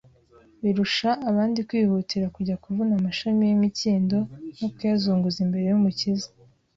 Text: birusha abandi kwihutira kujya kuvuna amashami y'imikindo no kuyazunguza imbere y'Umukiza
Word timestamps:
birusha 0.63 1.09
abandi 1.29 1.59
kwihutira 1.67 2.25
kujya 2.35 2.55
kuvuna 2.63 2.91
amashami 2.99 3.41
y'imikindo 3.49 4.17
no 4.59 4.67
kuyazunguza 4.73 5.37
imbere 5.45 5.65
y'Umukiza 5.71 6.29